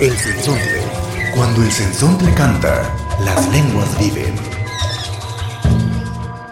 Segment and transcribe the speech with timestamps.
[0.00, 0.82] El sensontle.
[1.36, 2.92] Cuando el sensontle canta,
[3.24, 4.34] las lenguas viven.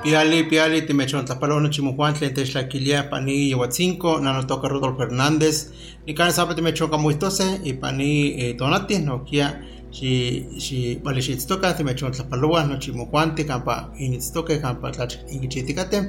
[0.04, 5.72] Piali, piali, timechon tlapalona chimujuantle, techlaquilia, pani, yehuatzinco, nanotoca Rodolfo Hernández,
[6.06, 9.60] ni cada sábado timechon camuitose, y pani, eh, tonati, no kia,
[9.92, 13.74] xiualixitstocah timechontlapalouah nochi mokuantih campa
[14.04, 16.02] initztokeh campa tlach inkichitikateh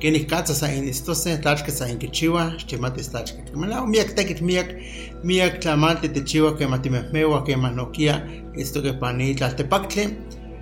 [0.00, 4.68] kenih katza sa initztoseh tlachkeh sa inkichiuah xchimatis tlachkeh quemeh miak tekitl miak
[5.24, 8.14] miak tlamantli techiuah quemah e timehmeuah quemah nokia
[8.62, 10.04] itztokeh pan itlaltepaktli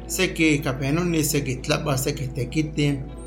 [0.06, 3.19] seki kapeh noni seki tlapah seki tekitih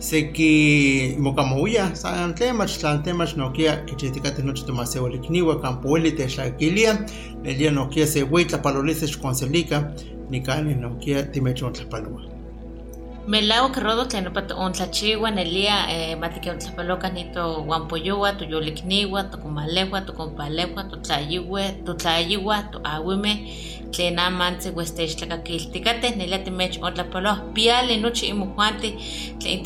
[0.00, 6.98] seki mokamouya, san temach, tlan temach nokia, kichitikati nochi tomaseualikniwa, kampueli texlakilia,
[7.42, 9.82] nelia nokia se huitla palolices conselica,
[10.30, 11.72] nikani nokia timechon
[13.26, 20.84] Melao que rodo tlen nopa ontlachiwa nelia eh, matike ontlapaloka nito huampoyowa, toyolikniwa, tokomalewa, tokompalewa,
[20.84, 23.32] totlayiwe, totlayiwa, toawime,
[23.92, 28.90] tlen amantzi huestechtlakakiltikateh nelia timech ontlapaloh piali nochi imojuanti
[29.38, 29.60] tlen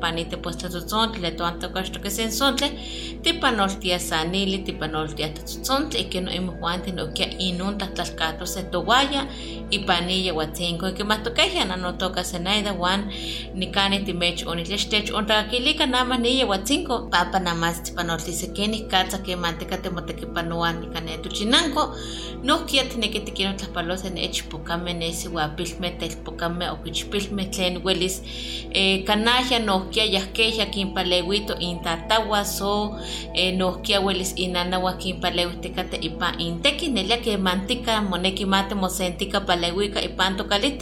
[0.00, 2.68] paniti pues tlatzotzontle tuan tokaxtoke sensontle
[3.22, 9.26] tipanoltia sanili tipanoltia tlatzotzontle ikino imojuanti nokia inun tlahtlalkahtose towaya
[9.70, 10.34] ipaniya
[10.94, 13.12] huatzinko ikimahtokehya nanotoka senaida wan
[13.54, 21.94] nikani timech onitlextech ontlakakilika nama niya huatzinko papa namas tipanoltisekenih katsa kemantika timotekipanoa nikane tochinanko
[22.42, 28.22] nohkia tineki tikinotlapalos en echpokame nesi huapilme telpokame okichpilme tlen welis
[28.70, 32.98] eh, kanahya nohkia yahkehya kinpalewito intatawa so
[33.34, 40.36] eh, nohkia welis inanawa kinpalewihtikate ipan inteki nelia kemantika moneki mate mosentika palewika ipan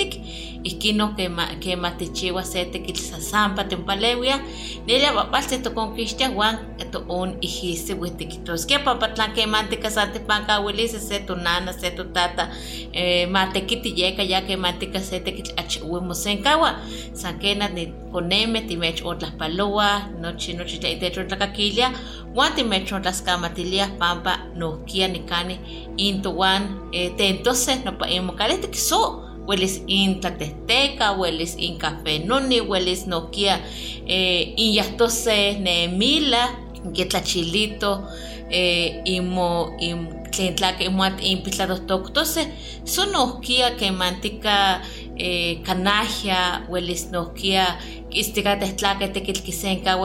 [0.05, 0.21] tokalihtik
[0.65, 1.15] ihkino
[1.61, 4.39] kematichiwa se tekilsasampa tinpalewia
[4.87, 6.59] nelia papaltzi tokonkixtia wan
[6.91, 12.49] toon ihisi wihtikitoskia papatlan kemantika sa tipankawilisi se tonana se totata
[12.93, 16.79] eh, matekiti yeka ya kemantika se tekitl achiwi mosenkawa
[17.13, 17.69] san kena
[18.13, 21.93] koneme timech otlahpaloa nochi nochi tla itech otlakakilia
[22.35, 25.59] wan timech otlaskamatilia pampa nohkia nikani
[25.97, 26.63] intowan
[26.93, 33.59] eh, tentose nopa inmokalihtik so welis intlatehteka, welis inkafenoni, welis nokia
[34.07, 36.49] eh, inyahtose nemila,
[36.85, 38.05] inketlachilito,
[38.51, 42.47] eh, imo, im, tlen tlaka imuat inpitlatotoctose,
[42.85, 44.81] so nohkia kemantika
[45.17, 48.02] eh, kanahya, welis nohkia istikateh tlaka tekilkisenkawa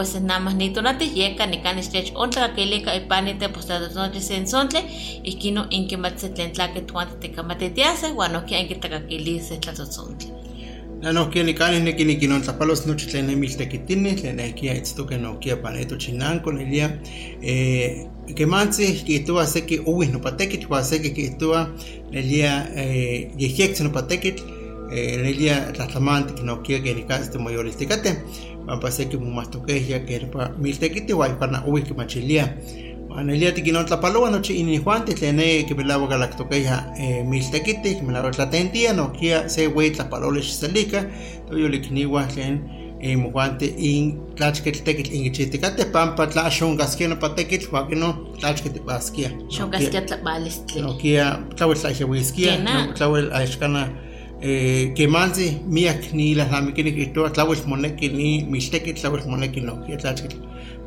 [0.05, 4.81] se namah nitonatih yeka nikan istech ontlakakilika ipanite postatotontle sensontle
[5.23, 10.47] ihkino inkimatse tlen tlaka tuan tikamatitiaseh wan nohkia inkitakakilise tlatzotzontle.
[11.01, 16.89] Nanohkia nikanih neki nikinontlahpalos nochi tlen nemiltekitini, tlen ehkia itztoke nohkia paneto chinanko nelia
[17.41, 21.69] eh, kemantzih kihtowa seki owih nopa tekitl, wan seki kihtowa
[22.11, 22.65] nelia
[24.91, 28.15] eh, yehyektzin nopa tekitl, nelia tlahtlamantik nohkia kenikatz timoyolihtikateh,
[28.65, 32.47] pampa seki momahtokehya kepa miltekiti wan ipana owih kimachilia.
[33.09, 36.83] Wan nelia tikinontlapalowa nochi inijuanti tlen ne kimelawak kalaktokehya
[37.25, 41.03] miltekiti, kimelawak tlatentia nohkia se wei tlapaloli xiselika,
[41.49, 42.59] toyolikniwa tlen
[43.01, 49.29] imojuanti in tlachketl tekitl inkichihtikateh pampa tla xonkaskia nopa tekitl wan kino tlachketipaskia.
[49.49, 50.81] Xonkaskia tlabalistli.
[50.81, 52.93] Nohkia tlauel tlaixewiskia, Kena.
[52.97, 54.06] tlauel axkana eh,
[54.41, 59.97] kemanzi miak nilahlamikinih kihtowa tlauel moneki ni mixtekitl tlauel moneki nohkia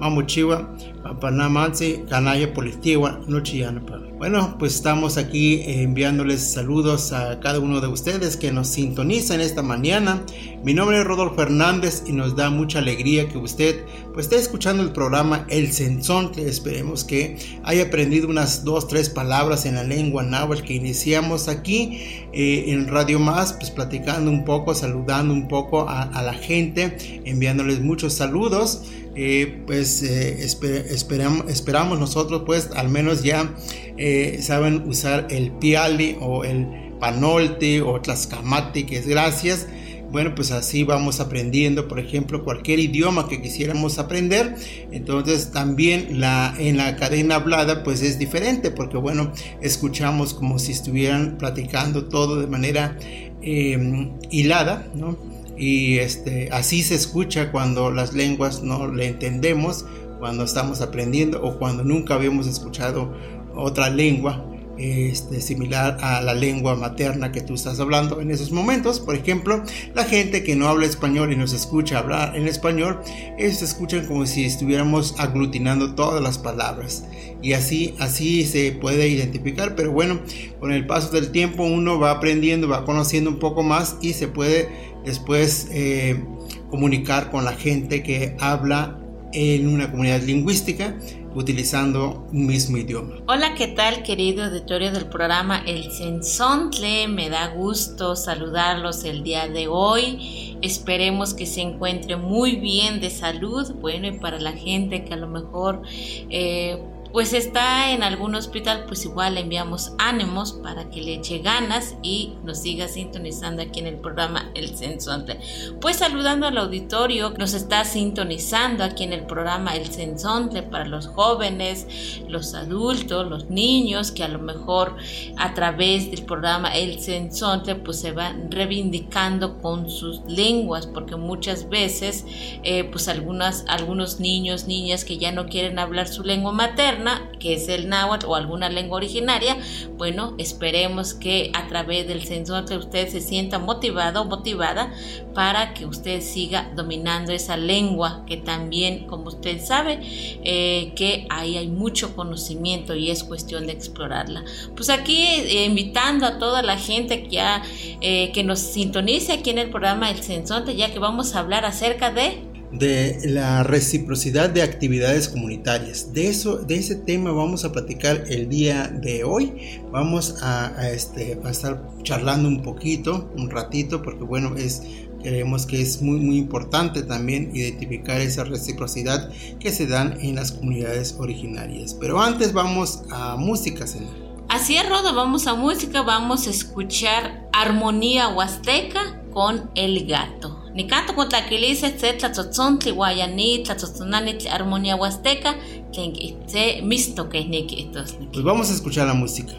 [0.00, 0.66] tlachketl mamochiwa
[1.02, 4.00] pampa namanzi kanaya polihtiwa nochi yanapa.
[4.18, 9.40] Bueno, pues estamos aquí eh, enviándoles saludos a cada uno de ustedes que nos sintonizan
[9.40, 10.22] esta mañana.
[10.62, 13.82] Mi nombre es Rodolfo Hernández y nos da mucha alegría que usted
[14.12, 16.46] pues esté escuchando el programa El Sensontle.
[16.46, 21.98] Esperemos que haya aprendido unas dos, tres palabras en la lengua náhuatl que iniciamos aquí
[22.34, 27.80] eh, en Radio Más, pues platicando un poco, saludando un poco a la gente, enviándoles
[27.80, 28.82] muchos saludos.
[29.16, 33.54] Eh, pues eh, esper- esperam- esperamos nosotros pues al menos ya
[33.96, 36.66] eh, saben usar el piali o el
[37.00, 39.66] panolte o tlascamati que gracias
[40.12, 44.56] bueno, pues así vamos aprendiendo, por ejemplo, cualquier idioma que quisiéramos aprender.
[44.90, 50.72] Entonces también la, en la cadena hablada pues es diferente porque bueno, escuchamos como si
[50.72, 52.98] estuvieran platicando todo de manera
[53.40, 55.16] em, hilada, ¿no?
[55.60, 59.84] Y este, así se escucha cuando las lenguas no le entendemos,
[60.18, 63.14] cuando estamos aprendiendo o cuando nunca habíamos escuchado
[63.54, 64.49] otra lengua
[64.80, 68.98] este, similar a la lengua materna que tú estás hablando en esos momentos.
[68.98, 69.62] Por ejemplo,
[69.94, 73.00] la gente que no habla español y nos escucha hablar en español,
[73.38, 77.04] ellos escuchan como si estuviéramos aglutinando todas las palabras.
[77.42, 80.20] Y así, así se puede identificar, pero bueno,
[80.58, 84.28] con el paso del tiempo uno va aprendiendo, va conociendo un poco más y se
[84.28, 84.68] puede
[85.04, 86.22] después eh,
[86.70, 88.98] comunicar con la gente que habla
[89.32, 90.96] en una comunidad lingüística
[91.34, 93.16] utilizando un mismo idioma.
[93.26, 97.08] Hola, ¿qué tal querido auditorio del programa El Sensontle?
[97.08, 100.58] Me da gusto saludarlos el día de hoy.
[100.62, 103.72] Esperemos que se encuentre muy bien de salud.
[103.80, 105.82] Bueno, y para la gente que a lo mejor...
[106.30, 106.82] Eh,
[107.12, 111.96] pues está en algún hospital, pues igual le enviamos ánimos para que le eche ganas
[112.02, 115.40] y nos siga sintonizando aquí en el programa El Sensonte.
[115.80, 121.08] Pues saludando al auditorio, nos está sintonizando aquí en el programa El Sensonte para los
[121.08, 124.96] jóvenes, los adultos, los niños que a lo mejor
[125.36, 131.68] a través del programa El Sensonte pues se van reivindicando con sus lenguas porque muchas
[131.68, 132.24] veces
[132.62, 136.99] eh, pues algunas, algunos niños, niñas que ya no quieren hablar su lengua materna
[137.38, 139.56] que es el náhuatl o alguna lengua originaria,
[139.96, 142.20] bueno, esperemos que a través del
[142.66, 144.92] que usted se sienta motivado o motivada
[145.34, 151.56] para que usted siga dominando esa lengua que también, como usted sabe, eh, que ahí
[151.56, 154.44] hay mucho conocimiento y es cuestión de explorarla.
[154.76, 157.62] Pues aquí eh, invitando a toda la gente que, ya,
[158.00, 161.64] eh, que nos sintonice aquí en el programa El Sensonte, ya que vamos a hablar
[161.64, 166.12] acerca de de la reciprocidad de actividades comunitarias.
[166.12, 169.80] De eso, de ese tema vamos a platicar el día de hoy.
[169.90, 174.82] Vamos a, este, a estar charlando un poquito, un ratito, porque bueno, es
[175.22, 180.52] creemos que es muy muy importante también identificar esa reciprocidad que se dan en las
[180.52, 181.94] comunidades originarias.
[181.94, 184.14] Pero antes vamos a música, señor.
[184.48, 190.59] Así es, Rodo, vamos a música, vamos a escuchar Armonía Huasteca con El Gato.
[190.74, 195.54] Nicanto con tlaquilice tse tlatzotzontle guayani tlatzotzonani armonía huasteca
[195.92, 197.90] tlen itse misto que niki
[198.32, 199.52] Pues vamos a escuchar la música.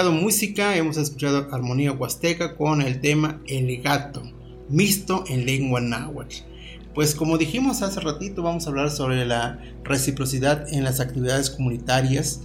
[0.00, 4.22] Escuchado música, hemos escuchado armonía huasteca con el tema El gato,
[4.70, 6.36] mixto en lengua náhuatl.
[6.94, 12.40] Pues como dijimos hace ratito, vamos a hablar sobre la reciprocidad en las actividades comunitarias.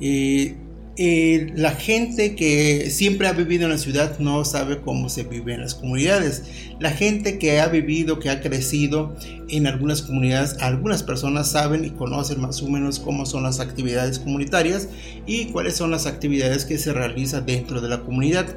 [0.00, 0.56] Eh,
[1.02, 5.54] eh, la gente que siempre ha vivido en la ciudad no sabe cómo se vive
[5.54, 6.42] en las comunidades.
[6.78, 9.16] La gente que ha vivido, que ha crecido
[9.48, 14.18] en algunas comunidades, algunas personas saben y conocen más o menos cómo son las actividades
[14.18, 14.90] comunitarias
[15.26, 18.54] y cuáles son las actividades que se realizan dentro de la comunidad.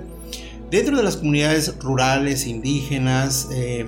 [0.70, 3.86] Dentro de las comunidades rurales, indígenas, eh,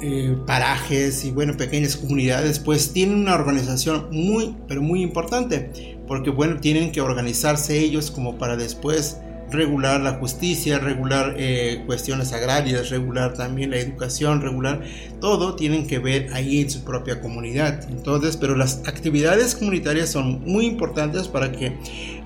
[0.00, 6.30] eh, parajes y bueno, pequeñas comunidades, pues tienen una organización muy, pero muy importante, porque
[6.30, 9.18] bueno, tienen que organizarse ellos como para después
[9.50, 14.82] regular la justicia, regular eh, cuestiones agrarias, regular también la educación, regular
[15.20, 17.88] todo tienen que ver ahí en su propia comunidad.
[17.88, 21.76] Entonces, pero las actividades comunitarias son muy importantes para que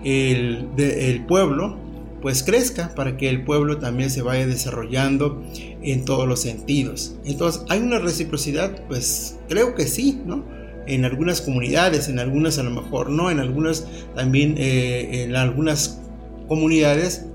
[0.04, 1.78] el, el pueblo
[2.20, 5.42] pues crezca para que el pueblo también se vaya desarrollando
[5.82, 7.16] en todos los sentidos.
[7.24, 8.82] Entonces, ¿hay una reciprocidad?
[8.88, 10.44] Pues creo que sí, ¿no?
[10.86, 16.00] En algunas comunidades, en algunas a lo mejor no, en algunas también, eh, en algunas
[16.48, 17.26] comunidades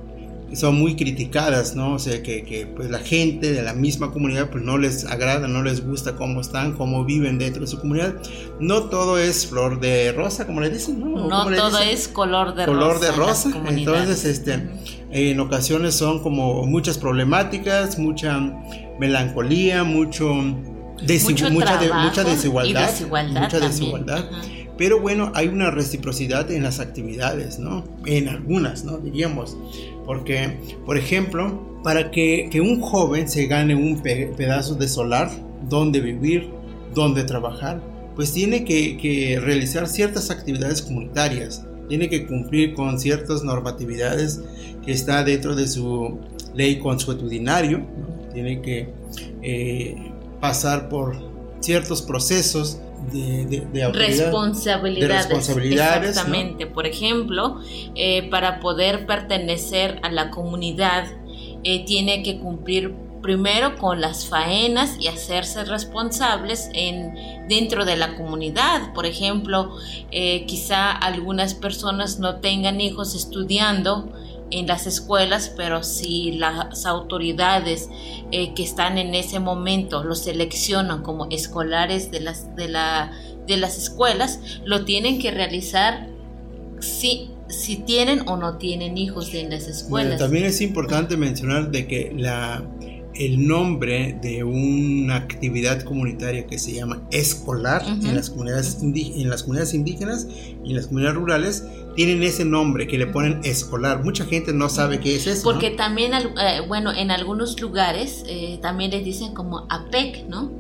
[0.54, 1.94] son muy criticadas, ¿no?
[1.94, 5.48] O sea, que, que, pues la gente de la misma comunidad pues no les agrada,
[5.48, 8.16] no les gusta cómo están, cómo viven dentro de su comunidad.
[8.60, 11.28] No todo es flor de rosa, como le dicen, ¿no?
[11.28, 13.06] No todo es color de color rosa.
[13.06, 13.52] de rosa.
[13.68, 14.70] Entonces, este,
[15.12, 18.40] en ocasiones son como muchas problemáticas, mucha
[19.00, 20.34] melancolía, mucho,
[21.02, 23.72] mucho mucha, de, mucha desigualdad, desigualdad mucha también.
[23.72, 24.26] desigualdad.
[24.78, 27.86] Pero bueno, hay una reciprocidad en las actividades, ¿no?
[28.06, 28.98] En algunas, ¿no?
[28.98, 29.58] Diríamos.
[30.06, 35.32] Porque, por ejemplo, para que, que un joven se gane un pe pedazo de solar,
[35.70, 36.50] donde vivir,
[36.94, 37.82] donde trabajar,
[38.16, 44.42] pues tiene que, que, realizar ciertas actividades comunitarias, tiene que cumplir con ciertas normatividades
[44.86, 46.20] que está dentro de su
[46.54, 48.16] ley consuetudinario, ¿no?
[48.34, 48.90] tiene que
[49.42, 49.96] eh,
[50.46, 51.16] pasar por
[51.60, 52.78] ciertos procesos
[53.12, 56.74] de, de, de responsabilidades, de responsabilidades exactamente ¿no?
[56.74, 57.60] por ejemplo
[57.96, 61.08] eh, para poder pertenecer a la comunidad
[61.64, 68.16] eh, tiene que cumplir primero con las faenas y hacerse responsables en dentro de la
[68.16, 69.76] comunidad por ejemplo
[70.12, 74.12] eh, quizá algunas personas no tengan hijos estudiando
[74.52, 77.90] en las escuelas, pero si las autoridades
[78.32, 83.12] eh, que están en ese momento los seleccionan como escolares de las, de, la,
[83.48, 86.08] de las escuelas, lo tienen que realizar
[86.80, 90.14] si, si tienen o no tienen hijos en las escuelas.
[90.14, 92.64] Bueno, también es importante mencionar de que la,
[93.18, 98.10] el nombre de una actividad comunitaria que se llama escolar uh -huh.
[98.10, 100.28] en, las comunidades en las comunidades indígenas
[100.64, 101.64] y en las comunidades rurales
[101.96, 104.04] tienen ese nombre que le ponen escolar.
[104.04, 105.44] Mucha gente no sabe qué es eso.
[105.44, 105.78] Porque ¿no?
[105.78, 110.52] también, eh, bueno, en algunos lugares eh, también les dicen como APEC, ¿no?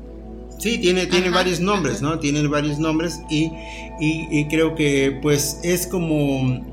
[0.58, 2.16] Sí, tiene, tiene ajá, varios nombres, ajá.
[2.16, 2.20] ¿no?
[2.20, 3.52] Tienen varios nombres y,
[4.00, 6.64] y, y creo que pues es como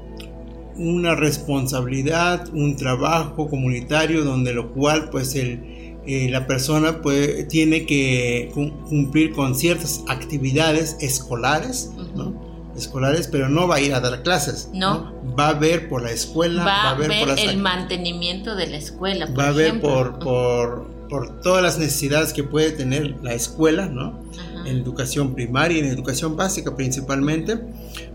[0.76, 5.71] una responsabilidad, un trabajo comunitario donde lo cual pues el,
[6.06, 12.14] eh, la persona pues, tiene que cumplir con ciertas actividades escolares, uh -huh.
[12.14, 12.52] ¿no?
[12.76, 14.70] escolares, pero no va a ir a dar clases.
[14.72, 15.12] No.
[15.12, 15.36] ¿no?
[15.36, 18.54] Va a ver por la escuela, va, va a ver, ver por las el mantenimiento
[18.54, 19.26] de la escuela.
[19.26, 24.20] va a ver por, por, por, todas las necesidades que puede tener la escuela, ¿no?
[24.32, 24.68] Ajá.
[24.68, 27.58] En educación primaria y en educación básica principalmente,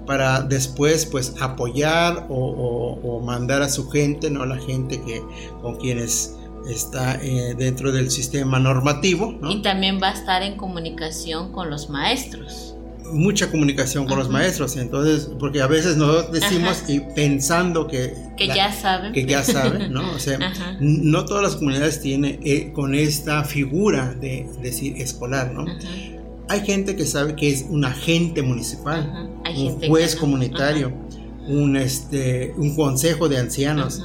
[0.06, 4.46] para después pues apoyar o, o, o mandar a su gente, ¿no?
[4.46, 5.22] La gente que
[5.62, 6.37] con quienes
[6.70, 9.38] está eh, dentro del sistema normativo.
[9.42, 9.52] ¿no?
[9.52, 12.78] Y también va a estar en comunicación con los maestros
[13.12, 16.92] mucha comunicación con los maestros, entonces, porque a veces nos decimos Ajá.
[16.92, 20.12] y pensando que, que la, ya saben, que ya saben, ¿no?
[20.12, 20.78] O sea, Ajá.
[20.80, 25.66] no todas las comunidades tienen eh, con esta figura de decir escolar, ¿no?
[26.50, 30.22] Hay gente que sabe que es un agente municipal, un juez no.
[30.22, 30.94] comunitario,
[31.48, 34.02] un este, un consejo de ancianos.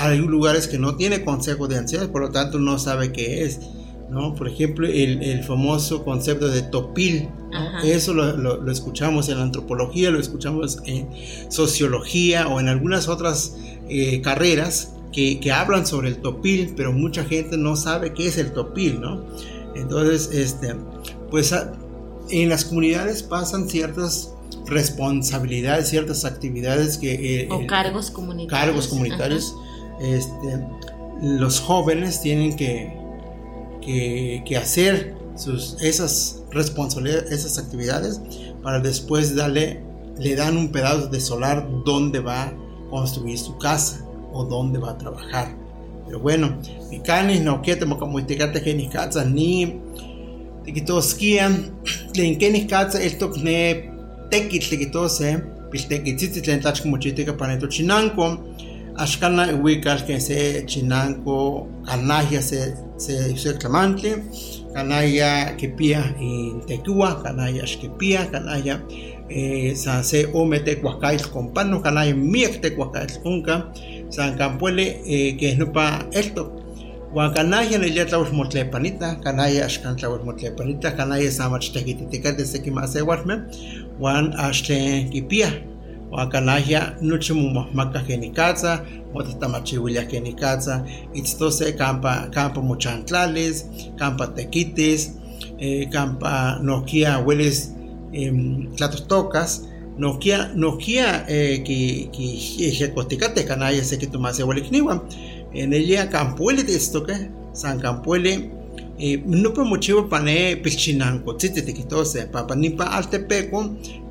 [0.00, 3.60] Hay lugares que no tiene consejo de ancianos, por lo tanto no sabe qué es.
[4.10, 4.34] ¿no?
[4.34, 7.80] Por ejemplo, el, el, famoso concepto de topil, ¿no?
[7.82, 11.08] eso lo, lo, lo, escuchamos en la antropología, lo escuchamos en
[11.48, 13.56] sociología o en algunas otras
[13.88, 18.36] eh, carreras que, que, hablan sobre el topil, pero mucha gente no sabe qué es
[18.36, 19.24] el topil, ¿no?
[19.76, 20.74] Entonces, este,
[21.30, 21.54] pues
[22.30, 24.32] en las comunidades pasan ciertas
[24.66, 27.42] responsabilidades, ciertas actividades que...
[27.42, 28.66] Eh, o cargos comunitarios.
[28.66, 29.54] Cargos comunitarios.
[30.00, 30.66] Este,
[31.22, 32.98] los jóvenes tienen que
[33.80, 38.20] que, que, hacer sus, esas responsabilidades, esas actividades,
[38.62, 39.80] para después darle,
[40.18, 42.52] le dan un pedazo de solar donde va
[42.90, 45.56] construir su casa o dónde va a trabajar.
[46.06, 46.58] Pero bueno,
[46.90, 49.80] mi canis no quiero como te que ni casa ni
[50.64, 51.48] tikitoskia
[52.12, 53.90] tlen kenih katsa eltok ne
[54.30, 55.38] tekitl tikitose
[55.70, 56.60] piltekitzitzin
[58.96, 64.12] axkana iuikal ken se chinanko kanahya se se se tlamantli
[64.74, 68.80] kanaya kipia in tekiwa kanaya xkipia kanaya
[69.28, 73.72] eh, san se ome tekuahkaitl kompano kanaya miek tekuahkaitl onka
[74.10, 76.60] san kampueli eh, que nopa eltok
[77.12, 83.02] Juan canaya ne ya tlaus motlepanita, canaya ashkan tlaus motlepanita, canaya samach tequititica de sekimase
[83.02, 83.50] warme,
[83.98, 85.50] Juan ashte kipia,
[86.10, 95.12] Juan canaya nuchi mumahmaka kenikatza, motatamachiwilia kenikatza, itztose campa, campa muchantlales, campa tequites,
[95.58, 97.72] eh, campa nokia hueles
[98.12, 98.32] eh,
[98.76, 99.62] tlatostocas,
[99.98, 105.04] nokia nokia eh, ki ki ejecoticate canaya se que tomase huelikniwa,
[105.54, 108.50] en ella campuele de esto que san campuele
[109.00, 113.58] eh, no pa mochivo pane pilchinanco titi tikitose pa pa ni pa altepeco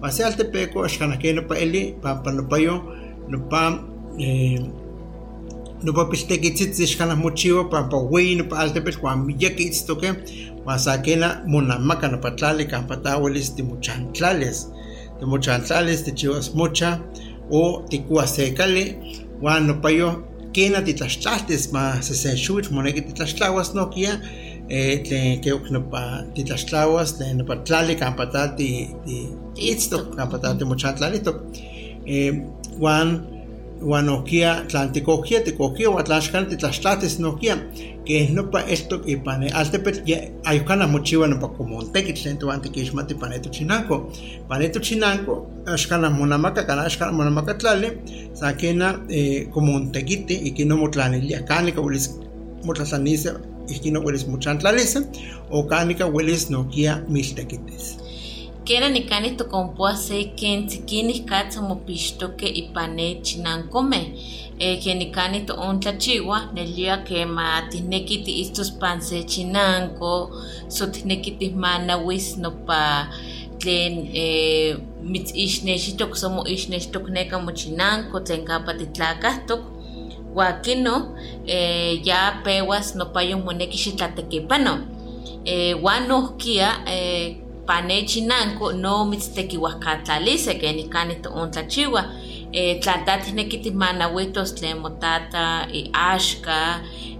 [0.01, 2.75] pa se altepeco ashkanake no pa eli pa pa no pa yo
[3.29, 3.61] no pa
[4.19, 4.59] eh,
[5.83, 9.95] no pa pilteki titi ashkana mochivo pa pa wei no pa altepeco kwa miyaki esto
[9.95, 10.09] que
[10.65, 14.67] pa sakena monamaka no pa tlali campa tawelis ti muchantlales
[15.19, 16.99] ti muchantlales ti chivas mucha
[17.51, 18.97] o ti kuasekale
[19.41, 24.17] wan no pa yo kena titlaxtlahtes ma sesenxuitl moneki titlaxtlawas nokia
[24.69, 26.01] tlen keok nopa
[26.35, 28.69] titlaxtlawas tlen nopa tlali kampa ta ti
[29.57, 31.37] itztok kampa ta timochantlalitok
[32.05, 32.31] eh,
[32.79, 33.25] wan
[33.81, 37.55] wan nokia tlan tikokia tikokia wan tlan xkan titlaxtlates nokia
[38.05, 39.99] que nopa estok ipan altepetl
[40.45, 43.95] ayukana mochiwa nopa komontekitl tlen toan tikixmati paneto chinanko
[44.47, 45.33] paneto chinanko
[45.65, 47.89] axkana monamaka kana axkana monamaka tlali
[48.33, 52.19] sa kena eh, komontekiti ikino motlanilia kanika ulis
[52.65, 53.33] motlatlanise
[53.75, 54.99] ikino ulis mochantlalise
[55.51, 57.97] o kanika ulis nokia miltekitis
[58.65, 64.13] Kera nikani tokompua se ken tzikinih katsa mopixtoke ipane chinankome.
[64.59, 70.31] eh, que nikani to on tlachiwa nelia que ma tineki ti istos panse chinanko
[70.67, 73.07] so tineki ti manawis no pa
[73.59, 79.61] tlen eh, mitz ixnexitok somo ixnexitok neka mochinanko tlen kapa titlakahtok
[80.35, 84.79] wakino eh, ya pewas no pa yung moneki xitlatekipano
[85.45, 85.75] eh,
[86.07, 92.05] nohkia eh, pane chinanko no mitztekiuajkatlalise que nikani to on tlachiwa
[92.51, 95.89] eh, tlatati nekiti manawitos tlen motata eh,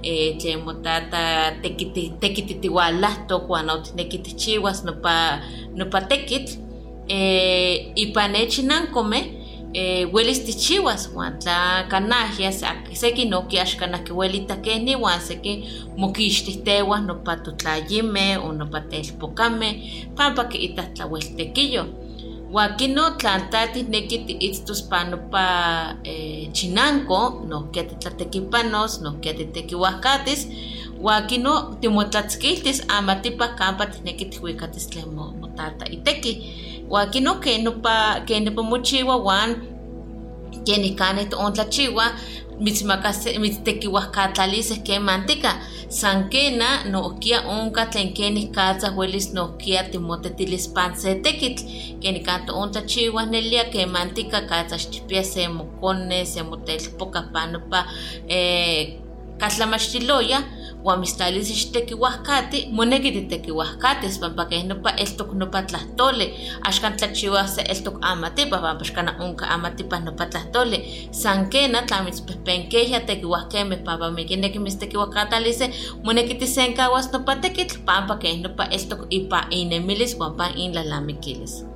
[0.02, 5.42] eh, tlen motata tekiti tekititiualahtok uan otinekitichiuas nopa
[5.76, 6.70] nopa tekitl.
[7.10, 9.39] Eh, ipan nechinankomeh
[9.74, 12.52] eh, welis tichiuas uan tla kanahya
[12.94, 15.54] seki noki axka nahki welitakenih uan seki
[15.98, 19.74] mokixtihteuah nopa totlayimeh o nopa telpokameh
[20.16, 21.86] pampa kiitah tlaueltekiyo
[22.50, 25.44] Wakino tlantati neki tiitztos panopa
[26.04, 30.48] eh, chinanko, nohkia titlatekipanos, nohkia titekiuajkatis,
[31.02, 35.86] wakino timotlatzkiltis amatipa kampa tineki tihuikatis tlen motata
[36.90, 39.56] Wakino ken nopa ken nopa mochiwa wan
[40.66, 42.06] ken ikani tontlachiwa
[43.40, 45.52] mitztekiuajkatlaliseh ken mantika.
[45.90, 51.64] San kena nohkia onka tlen kenih katza welis nohkia timotetilis pan se tekitl.
[52.02, 57.86] Kenih kan toontachiuah nelia kemantika katza xtikpia se mokone se motelpoka panopa
[58.28, 59.00] eh,
[59.42, 60.40] kaltlamachtiloya
[60.84, 66.28] uan mitztlalis ixtekiuajkati moneki titekiuajkatis pampa keh nopa eltok nopa tlahtoli
[66.68, 70.80] axkan tlachiuah se eltok amatipa pampa xkana onka amatipa nopa tlahtoli
[71.12, 75.66] san kena tla mitzpehpenkehya tekiuajkemeh pampa mikineki mitztekiuajkatalise
[76.04, 81.54] moneki tisenkawas nopa tekitl pampa keh nopa eltok ipa inemilis uan pan inlalamikilis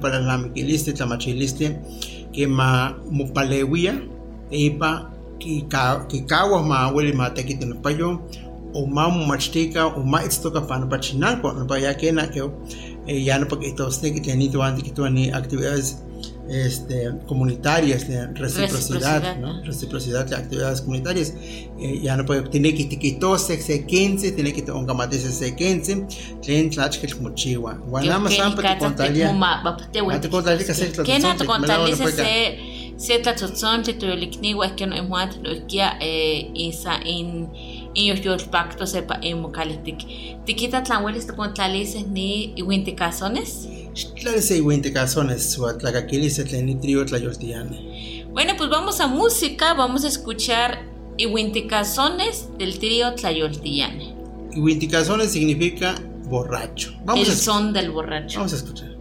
[0.00, 1.78] para la miquiliste tlamachiliste
[2.32, 3.94] que ma mopalewia
[4.50, 5.10] ipa
[6.08, 8.20] kikawas ma weli ma tekiti no payo
[8.74, 12.40] o ma machtika o ma itztoka pa no pachinanko no pa ya kena que
[13.06, 16.02] ya no pa kitos neki tenito anti kito ni actividades
[16.50, 19.62] este, comunitarias de reciprocidad, ¿no?
[19.62, 21.34] reciprocidad de actividades comunitarias.
[21.78, 22.88] Eh, ya no puede, tiene que
[23.62, 24.62] se 15, tiene que
[24.94, 26.06] más se 15,
[26.42, 27.78] tlen tlach que como chihuahua.
[27.86, 29.32] Guanama más para te contaría.
[30.20, 35.36] Te contaría que ¿Qué no te contaría se se tlatzotzon te tuyolikniwa que no emuat
[35.36, 35.50] no
[36.00, 37.48] eh isa in
[37.94, 40.44] in yo pacto sepa emocalitic.
[40.44, 43.68] Tikita tlanwelis te contalices ni iwintikazones.
[44.14, 46.30] Claro, Wente Cazones, Suatlacakili,
[46.80, 48.26] trio Tlayoltiane.
[48.32, 54.14] Bueno, pues vamos a música, vamos a escuchar Iwinticazones del trío Tlayoltiane.
[54.54, 56.94] Iwinticazones significa borracho.
[57.04, 58.38] Vamos El son del borracho.
[58.38, 58.96] Vamos a escuchar.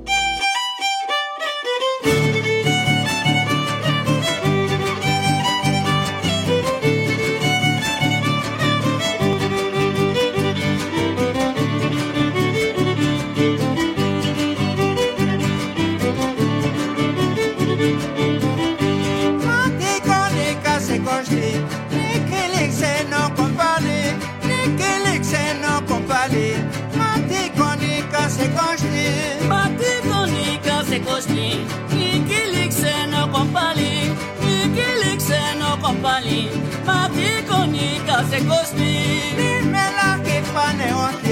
[31.49, 34.11] Cosni, Nikilik se no compali,
[34.45, 36.49] Nikilik se no compali,
[36.85, 38.93] Mati konika se cosni.
[39.37, 41.28] Dime la que paneote,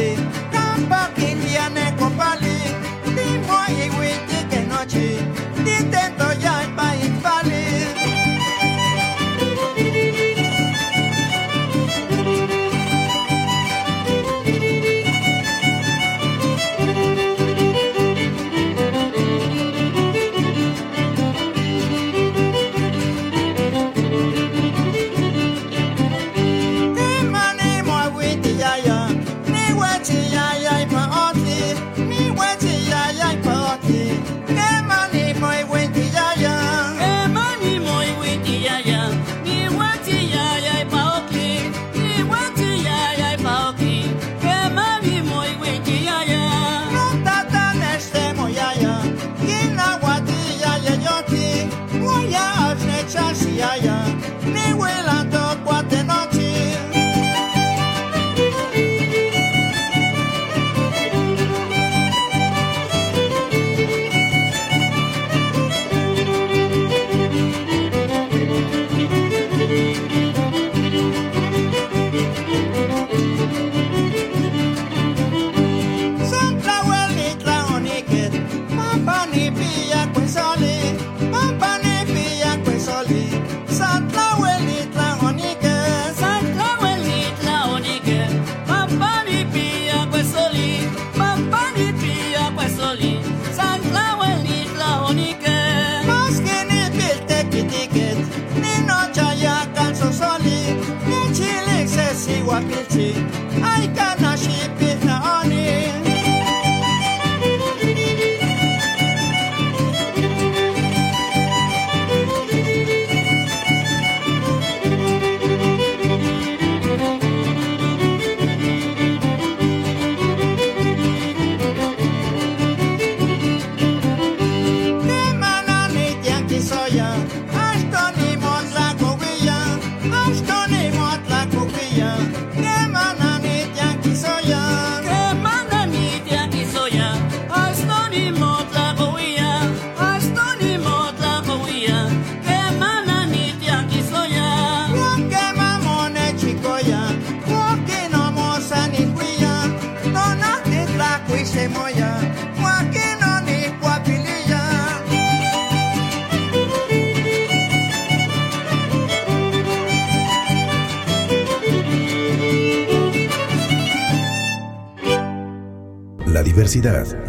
[103.78, 104.07] Jamaica.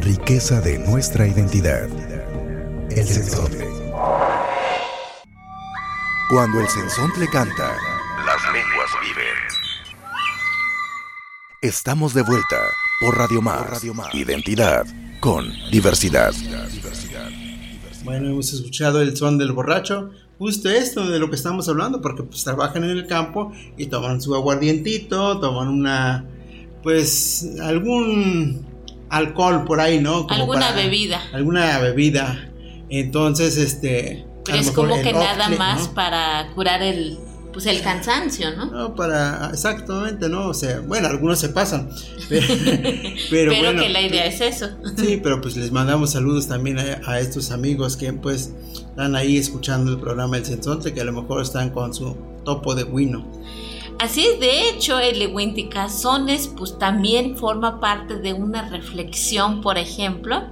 [0.00, 1.86] Riqueza de nuestra identidad.
[2.90, 3.68] El sensontle.
[6.30, 7.76] Cuando el sensontle canta,
[8.24, 9.34] las lenguas viven.
[11.60, 12.56] Estamos de vuelta
[13.02, 13.84] por Radio Más.
[14.14, 14.86] Identidad
[15.20, 16.32] con diversidad.
[18.04, 20.10] Bueno, hemos escuchado el son del borracho.
[20.38, 24.22] Justo esto de lo que estamos hablando, porque pues trabajan en el campo y toman
[24.22, 26.24] su aguardientito, toman una,
[26.82, 28.77] pues algún
[29.10, 30.26] alcohol por ahí, ¿no?
[30.30, 31.22] alguna bebida.
[31.32, 32.50] Alguna bebida.
[32.88, 34.26] Entonces, este...
[34.44, 37.18] Pero es como que nada más para curar el
[37.52, 38.66] pues el cansancio, ¿no?
[38.66, 40.48] No, para, exactamente, ¿no?
[40.48, 41.90] O sea, bueno, algunos se pasan,
[42.28, 42.46] pero,
[43.30, 44.68] Pero, bueno, que la idea es eso.
[44.96, 48.52] Sí, pero pues les mandamos saludos también a, a estos amigos que pues
[48.90, 52.74] están ahí escuchando el programa El Sensonte, que a lo mejor están con su topo
[52.74, 53.26] de wino.
[53.98, 55.28] Así es, de hecho, el
[55.68, 60.44] Cazones pues también forma parte de una reflexión, por ejemplo,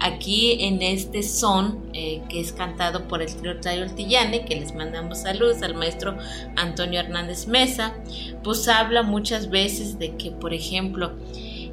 [0.00, 5.20] aquí en este son eh, que es cantado por el trío Tillane, que les mandamos
[5.20, 6.16] saludos al maestro
[6.56, 7.94] Antonio Hernández Mesa,
[8.42, 11.12] pues habla muchas veces de que, por ejemplo,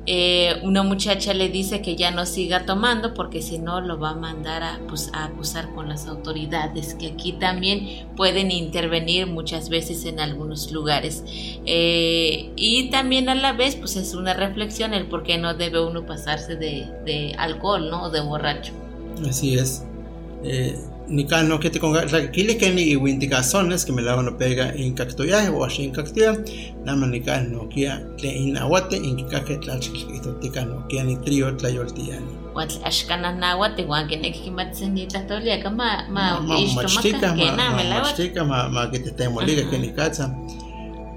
[0.08, 4.12] eh, una muchacha le dice que ya no siga tomando porque si no lo va
[4.12, 9.70] a mandar a, pues, a acusar con las autoridades, que aquí también pueden intervenir muchas
[9.70, 11.24] veces en algunos lugares.
[11.66, 15.86] Eh, y también a la vez pues es una reflexión el por qué no debe
[15.86, 18.10] uno pasarse de, alcohol, ¿no?
[18.10, 18.74] De borracho.
[19.28, 19.84] Así es.
[20.44, 24.38] Eh, ni no que te conga la kile que ni winticazones que me la no
[24.38, 26.38] pega en cactoya o así en cactoya
[26.86, 28.56] la manica no kia le in
[29.18, 34.32] que caque tlachito tica no kia ni trío tlayoltiani Wat ashkana nawate wan que ne
[34.32, 37.84] kimatsenita tolia kama ma ma ishto machtica maka que na me
[38.46, 40.36] ma ma ni caza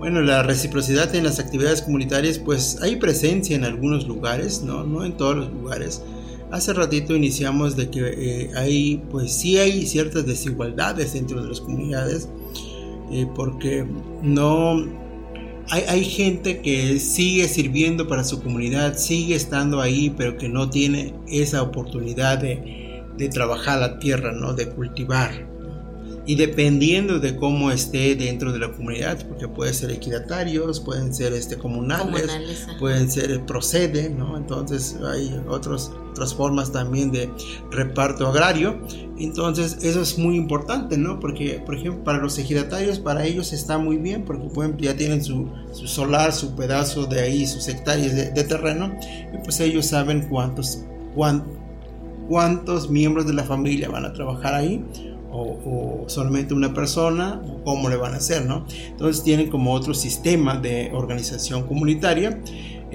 [0.05, 5.03] bueno, la reciprocidad en las actividades comunitarias, pues hay presencia en algunos lugares, no, no
[5.03, 6.03] en todos los lugares.
[6.51, 11.61] Hace ratito iniciamos de que eh, hay, pues sí hay ciertas desigualdades dentro de las
[11.61, 12.29] comunidades,
[13.11, 13.87] eh, porque
[14.23, 14.87] no
[15.71, 20.71] hay, hay gente que sigue sirviendo para su comunidad, sigue estando ahí, pero que no
[20.71, 24.55] tiene esa oportunidad de, de trabajar la tierra, ¿no?
[24.55, 25.54] De cultivar.
[26.27, 31.35] Y dependiendo de cómo esté dentro de la comunidad, porque pueden ser equidatarios, pueden ser
[31.35, 34.39] este, comunales, Comunales, pueden ser el procede, ¿no?
[34.39, 37.29] Entonces hay otros, otras formas también de
[37.71, 38.81] reparto agrario.
[39.19, 41.21] Entonces eso es muy importante, ¿no?
[41.21, 45.23] Porque, por ejemplo, para los ejidatarios, para ellos está muy bien, porque pueden, ya tienen
[45.23, 48.97] su, su solar, su pedazo de ahí, sus hectáreas de, de terreno,
[49.35, 50.85] y pues ellos saben cuántos,
[51.15, 51.45] cuán-
[52.29, 54.83] cuántos miembros de la familia van a trabajar ahí.
[55.37, 58.67] O, o solamente una persona, cómo le van a hacer, ¿no?
[58.87, 62.41] Entonces tienen como otro sistema de organización comunitaria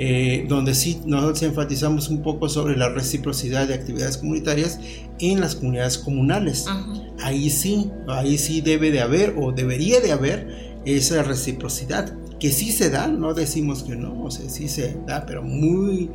[0.02, 4.80] eh, donde sí nosotros enfatizamos un poco sobre la reciprocidad de actividades comunitarias
[5.20, 6.68] en las comunidades comunales.
[6.70, 6.86] Ajá.
[7.22, 12.72] Ahí sí, ahí sí debe de haber o debería de haber esa reciprocidad, que sí
[12.72, 16.10] se da, no decimos que no, o sea, sí se da, pero muy,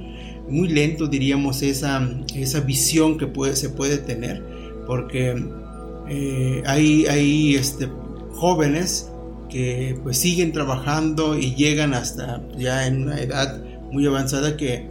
[0.49, 4.43] muy lento diríamos esa, esa visión que puede, se puede tener,
[4.87, 5.37] porque
[6.09, 7.89] eh, hay, hay este,
[8.33, 9.11] jóvenes
[9.49, 13.63] que pues siguen trabajando y llegan hasta ya en una edad
[13.93, 14.91] muy avanzada que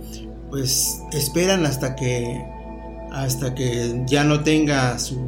[0.49, 2.41] pues esperan hasta que
[3.11, 5.19] hasta que ya no tenga su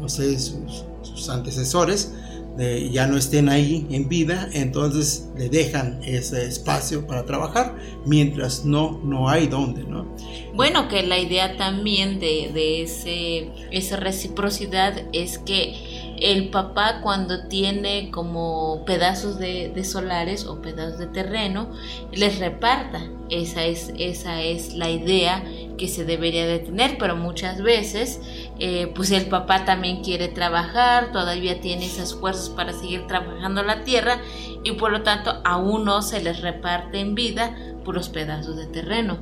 [0.00, 2.12] no sé sus, sus antecesores
[2.56, 7.74] de- ya no estén ahí en vida entonces le dejan ese espacio para trabajar
[8.06, 10.06] mientras no no hay donde no
[10.54, 15.74] Bueno, que la idea también de, de ese, esa reciprocidad es que
[16.20, 21.72] el papá cuando tiene como pedazos de, de solares o pedazos de terreno,
[22.12, 23.10] les reparta.
[23.30, 25.42] Esa es, esa es la idea
[25.76, 28.20] que se debería de tener, pero muchas veces
[28.58, 33.82] eh, pues el papá también quiere trabajar, todavía tiene esas fuerzas para seguir trabajando la
[33.84, 34.20] tierra
[34.62, 39.18] y por lo tanto aún no se les reparte en vida puros pedazos de terreno.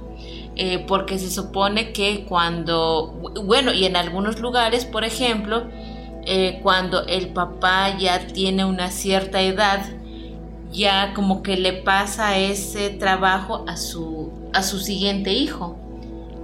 [0.55, 5.65] Eh, porque se supone que cuando, bueno, y en algunos lugares, por ejemplo,
[6.25, 9.85] eh, cuando el papá ya tiene una cierta edad,
[10.71, 15.79] ya como que le pasa ese trabajo a su, a su siguiente hijo.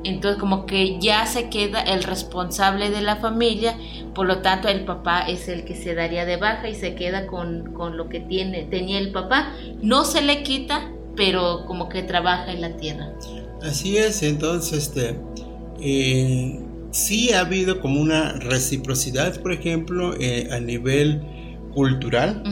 [0.05, 3.77] Entonces como que ya se queda el responsable de la familia,
[4.15, 7.27] por lo tanto el papá es el que se daría de baja y se queda
[7.27, 9.53] con, con lo que tiene, tenía el papá.
[9.83, 13.13] No se le quita, pero como que trabaja en la tierra.
[13.63, 15.19] Así es, entonces, este,
[15.81, 16.61] eh,
[16.93, 21.21] sí ha habido como una reciprocidad, por ejemplo, eh, a nivel
[21.75, 22.43] cultural,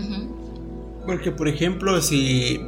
[1.06, 2.60] porque, por ejemplo, si,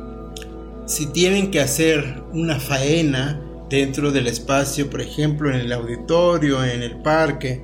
[0.87, 6.83] si tienen que hacer una faena dentro del espacio, por ejemplo, en el auditorio, en
[6.83, 7.63] el parque,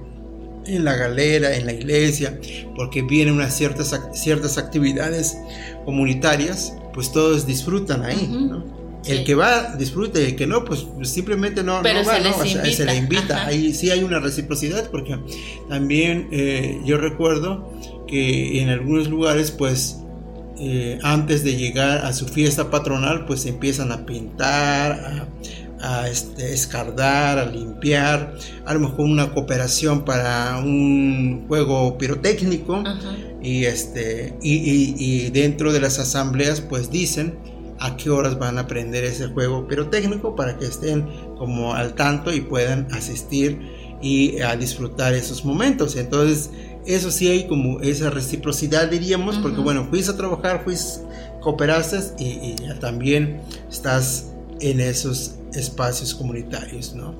[0.66, 2.38] en la galera, en la iglesia,
[2.76, 5.36] porque vienen unas ciertas, ciertas actividades
[5.84, 8.50] comunitarias, pues todos disfrutan ahí.
[9.06, 12.22] El que va disfruta y el que no, pues simplemente no, Pero no va, se
[12.22, 12.36] ¿no?
[12.36, 13.36] O sea, se le invita.
[13.36, 13.48] ajá.
[13.48, 15.18] Ahí sí hay una reciprocidad porque
[15.68, 17.70] también eh, yo recuerdo
[18.06, 19.98] que en algunos lugares, pues
[20.58, 25.28] eh, antes de llegar a su fiesta patronal, pues empiezan a pintar, a,
[25.84, 33.16] a este, escardar, a limpiar, a lo mejor una cooperación para un juego pirotécnico Ajá.
[33.42, 37.38] y, este, y, y- y dentro de las asambleas pues dicen
[37.80, 42.32] a qué horas van a aprender ese juego pirotécnico para que estén como al tanto
[42.32, 43.60] y puedan asistir
[44.00, 45.96] y a disfrutar esos momentos.
[45.96, 46.50] Entonces,
[46.86, 51.00] eso sí hay como esa reciprocidad diríamos, porque bueno, fuiste a trabajar, fuiste,
[51.40, 54.26] cooperaste y, y ya también estás
[54.64, 57.14] en esos espacios comunitarios, ¿no?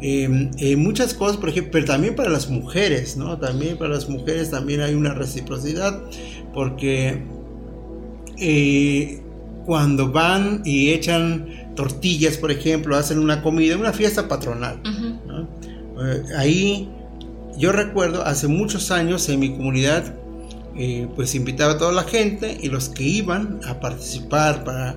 [0.00, 3.38] Eh, eh, muchas cosas, por ejemplo, pero también para las mujeres, ¿no?
[3.38, 6.00] También para las mujeres también hay una reciprocidad,
[6.54, 7.22] porque
[8.38, 9.20] eh,
[9.64, 15.26] cuando van y echan tortillas, por ejemplo, hacen una comida, una fiesta patronal, Ujú.
[15.26, 16.06] ¿no?
[16.06, 16.88] Eh, ahí
[17.58, 20.14] yo recuerdo hace muchos años en mi comunidad,
[20.76, 24.96] eh, pues invitaba a toda la gente y los que iban a participar para,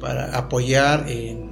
[0.00, 1.50] para apoyar en,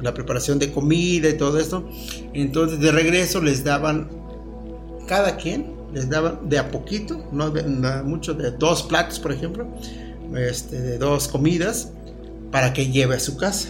[0.00, 1.86] la preparación de comida y todo esto,
[2.32, 4.08] entonces de regreso les daban
[5.06, 7.62] cada quien les daban de a poquito, no de
[8.04, 9.66] mucho, de dos platos, por ejemplo,
[10.36, 11.90] este, de dos comidas,
[12.50, 13.68] para que lleve a su casa.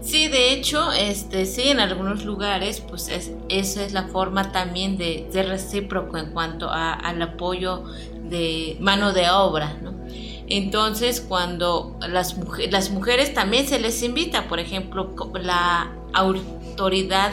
[0.00, 4.96] Sí, de hecho, este, sí, en algunos lugares, pues es, esa es la forma también
[4.96, 7.84] de ser recíproco en cuanto a- al apoyo
[8.30, 9.94] de mano de obra, ¿no?
[10.50, 17.32] Entonces, cuando las, muje- las mujeres también se les invita, por ejemplo, la autoridad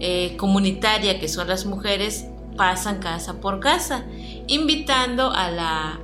[0.00, 4.04] eh, comunitaria, que son las mujeres, pasan casa por casa,
[4.46, 6.00] invitando a la...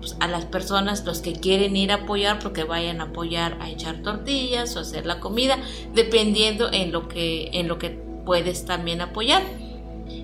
[0.00, 3.68] pues, a las personas, los que quieren ir a apoyar, porque vayan a apoyar a
[3.68, 5.58] echar tortillas o hacer la comida,
[5.94, 7.90] dependiendo en lo que, en lo que
[8.24, 9.42] puedes también apoyar.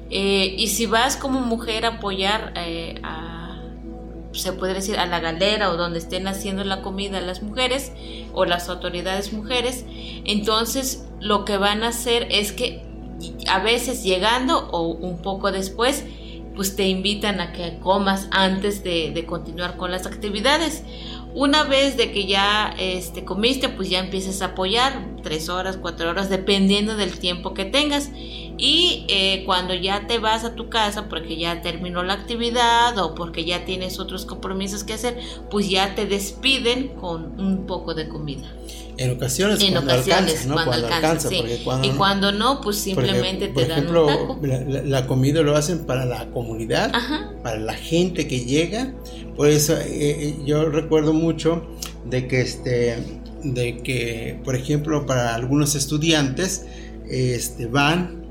[0.08, 3.35] Eh, y si vas como mujer a apoyar eh, a,
[4.40, 7.92] se puede decir, a la galera o donde estén haciendo la comida las mujeres
[8.32, 9.84] o las autoridades mujeres,
[10.24, 12.84] entonces lo que van a hacer es que
[13.48, 16.04] a veces llegando o un poco después,
[16.54, 20.82] pues te invitan a que comas antes de, continuar con las actividades.
[21.34, 26.08] Una vez de que ya este, comiste, pues ya empiezas a apoyar tres horas, cuatro
[26.08, 28.10] horas, dependiendo del tiempo que tengas.
[28.58, 33.14] Y eh, cuando ya te vas a tu casa porque ya terminó la actividad o
[33.14, 35.18] porque ya tienes otros compromisos que hacer,
[35.50, 38.50] pues ya te despiden con un poco de comida.
[38.98, 40.54] En ocasiones, En cuando ocasiones, alcanza, ¿no?
[40.54, 41.36] cuando, alcanza, sí.
[41.38, 44.38] porque cuando y cuando no, pues porque, simplemente por te dan ejemplo, un taco.
[44.42, 47.30] La, la- comida lo hacen para la comunidad, Ajá.
[47.42, 48.94] para la gente que llega.
[49.36, 51.66] Por eso eh, eh, yo recuerdo mucho
[52.06, 52.96] de que este
[53.44, 56.64] de que por ejemplo para algunos estudiantes
[57.08, 58.24] este van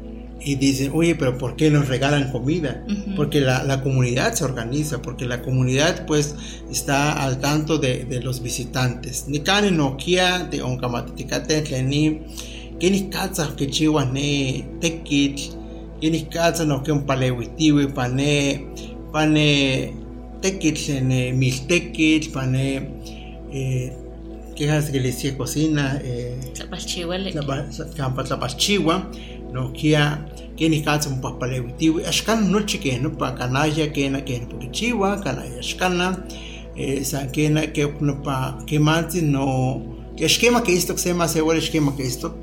[0.46, 2.86] y dicen, oye, pero ¿por qué nos regalan comida?
[2.88, 3.16] Ujú.
[3.16, 6.36] Porque la, la comunidad se organiza, porque la comunidad pues
[6.70, 9.26] está al tanto de, de los visitantes.
[9.28, 12.22] Ni kani no kia de onkamaticate tleni,
[12.80, 15.40] kini katsa que chihuas ne tekit,
[16.00, 18.68] kini katsa no que un palewitiwi pane,
[19.12, 19.94] pane
[20.42, 22.92] tekit ne miltekit, pane,
[23.52, 23.94] eh,
[24.56, 26.00] ¿qué es que le decía cocina?
[26.04, 27.18] Eh, tlapalchiwa
[29.52, 35.20] no kia kini katsa mo papalewitiwi ashkan no chike no pa kanaya kena kena pukichiwa
[35.24, 36.18] kanaya ashkana
[36.76, 39.82] eh, sa kena que no pa que manti no
[40.16, 42.36] que esquema que esto que se llama se vuelve esquema que esto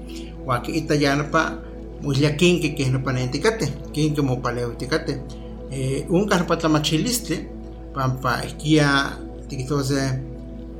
[0.46, 1.59] wa que ita ya no pa
[2.03, 5.22] mulia kin que que no pa nenticate kin que mo palewititate
[5.70, 7.48] eh, un kan pa tlamachiliste
[7.94, 9.16] pampa kia
[9.48, 10.20] tikitose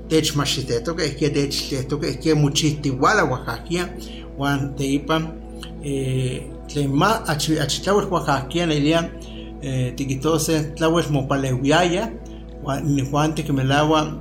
[0.08, 3.88] tech machiteto que kia tech teto que kia muchiti wala oaxaquia
[4.36, 5.32] wan teipa
[5.82, 9.11] eh, tlen ma achi achitlawel oaxaquia nelia
[9.62, 12.11] eh, tikitose tlawel mopalewiaya
[12.64, 14.12] wan nijuan tikimelawa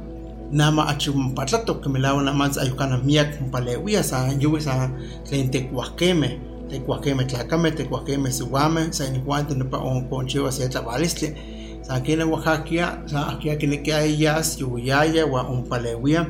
[0.51, 4.89] nama achi patlato kimelawa namans ayukana miak mopalewia sa yuwi sa
[5.23, 11.35] tlen tekuahkeme tekuahkeme tlakame tekuahkeme siwame sa nijuan tenopa onkonchiwa se tlavalistli
[11.81, 16.27] sa kina Oaxaca sa akia kine kia ellas yuyaya wa umpalewia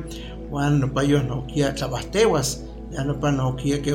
[0.50, 3.92] wan nopa yo no kia tlabastewas ya nopa no kia ke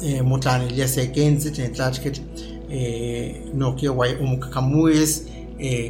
[0.00, 2.20] optikitose eh, motlanilia se kensi tlen tlachketl
[2.70, 5.26] eh, no kia wai umkakamuis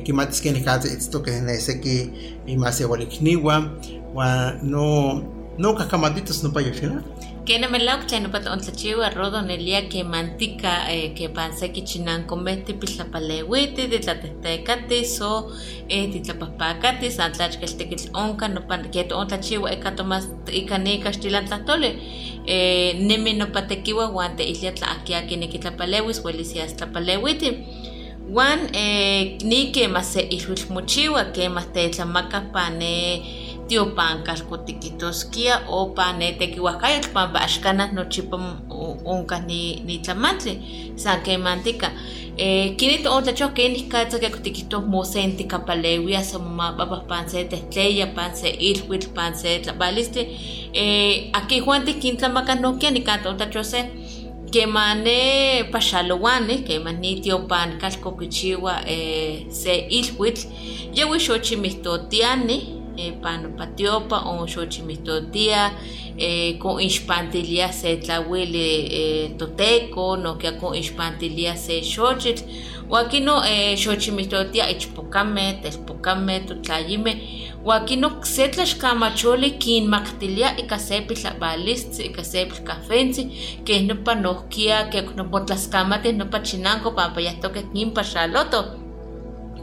[0.04, 2.10] kimatis kene katse itztoke nese ki
[2.46, 3.70] imase walikniwa
[4.14, 5.22] wa no
[5.58, 7.02] no kakamatitos nopa yo shira
[7.44, 12.26] Kena melao que no pata ontlachiwa rodo nelia que mantica eh, que panse que chinan
[12.26, 15.50] comete pitlapalewiti de tlatecate so
[15.88, 21.98] eh titlapapacate san tlachkeltekil onka no pan que ontlachiwa eka tomas ikane kastilan tlatole
[22.52, 27.50] eh nemi no patekiwa guante islia tlakia que ne kitlapalewis huelisias tlapalewiti
[28.32, 30.28] Juan, eh, ni que más se
[30.68, 33.22] mochiwa que más te tlamaka pane
[33.70, 38.36] tiopan kalkotikitoskia o pa netekiuajkayotl pampa axkanah nochipa
[39.04, 40.54] onkah ni ni tlamantli.
[40.96, 41.90] San kemantika.
[42.36, 49.08] Eh, kini toontlachok kenih katza kektikihtoh mosenti kapalewia somomapapah pan se tehtleya pan se ilhuitl
[49.14, 50.22] pan se tlapalistli
[50.72, 53.80] eh, aki juanti kintlamakah nohkia nikan toontlachok se
[54.52, 60.42] kemane paxalowani keman nitiopan kalkokichiwa eh, se ilhuitl.
[60.94, 65.72] Yawi xochimihtotiani eh, pano patiopa o xochimihtotia
[66.18, 68.68] eh, con ixpantilia se tlawili
[69.00, 72.42] eh, toteco nohkia con ixpantilia se xochitl
[72.90, 77.12] wakino eh, xochimihtotia ichpokame telpokame totlayime
[77.64, 83.22] wakino se tlaxkamacholi kinmaktilia ika se piltlabalistli ika se pilkahfentzi
[83.64, 88.89] keh nopa nohkia keh nopotlaskamatih nopa chinanko pampa yahtokeh kinpaxaloto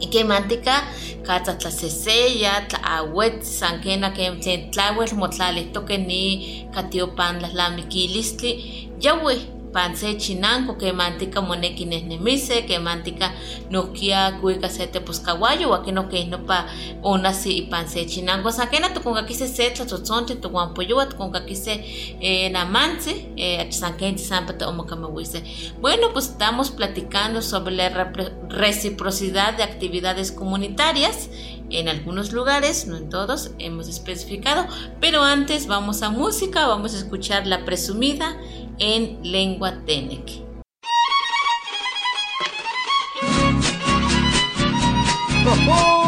[0.06, 0.82] kemantika
[1.22, 4.00] katza tlaseseya tlaawetzi san ken
[4.40, 7.40] tlen tlauel motlalihtoke ni katiopan
[9.68, 13.32] tlalamikilistlih yawih pan se chinanko kemantika moneki nehnemise kemantika
[13.70, 16.64] nohkia kuika se teposkawayo wakino keh nopa
[17.02, 21.84] onasi ipan se chinanko san kena tokonkakise se tlatzotzontle tokuanpoyowa tokonkakise
[22.20, 25.42] eh, namantzi eh, san kentzi sanpa toomokamahuise
[25.80, 28.12] bueno pues estamos platicando sobre la
[28.48, 31.28] reciprocidad de actividades comunitarias
[31.70, 34.66] en algunos lugares, no en todos, hemos especificado,
[35.00, 38.36] pero antes vamos a música, vamos a escuchar la presumida
[38.78, 40.48] en lengua Tenec.
[45.70, 45.98] ¡Oh,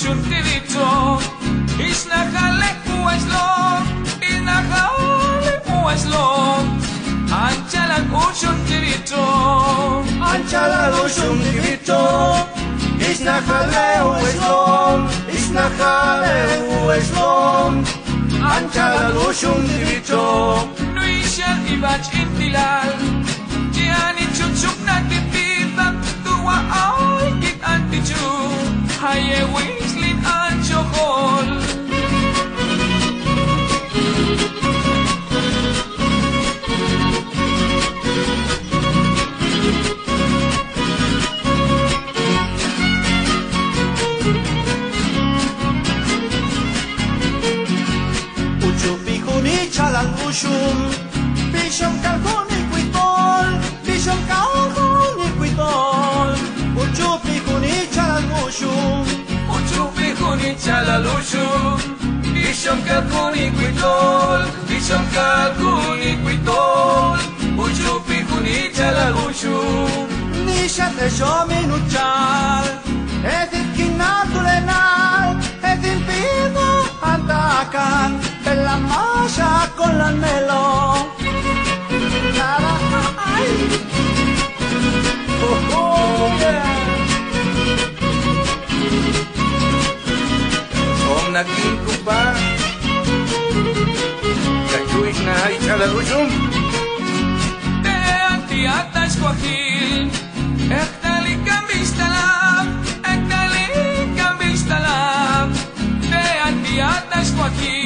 [0.00, 1.20] σουρτιδιτό
[1.84, 3.50] Εις να χαλέκου εσλό
[4.26, 6.28] Εις να χαόλικου εσλό
[7.46, 9.26] Αντσαλαν ούσουν τυριτό
[10.32, 12.04] Αντσαλαν ούσουν τυριτό
[13.04, 14.60] Εις να χαλέου εσλό
[15.32, 17.34] Εις να χαλέου εσλό
[18.54, 20.26] Αντσαλαν ούσουν τυριτό
[20.94, 22.92] Νουίσιαν ιβάτς ιν τυλάλ
[23.74, 25.29] Τι ανιτσουτσουκ να τυπ
[95.80, 96.38] λεγούκι μου.
[97.84, 97.96] Τε
[98.32, 99.64] αντιάτα σκοχή,
[100.80, 102.28] εκτελεί καμπίσταλα.
[103.12, 103.68] Εκτελεί
[104.18, 104.98] καμπίσταλα.
[106.10, 107.78] Τε αντιάτα σκοχή,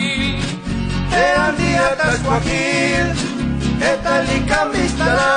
[1.11, 2.69] τε αντιάτα σκοχή.
[3.91, 5.33] Εκτελεί καμπίσταλα.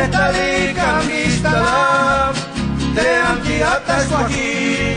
[0.00, 1.80] Εκτελεί καμπίσταλα.
[2.94, 4.93] Τε αντιάτα σκοχή.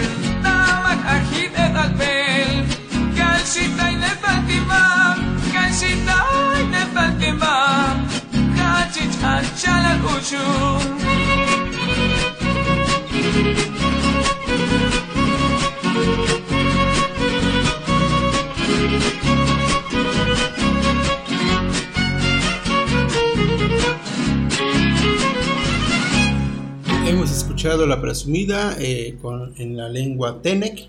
[27.05, 30.87] Hemos escuchado la presumida eh, con- en la lengua Tenec.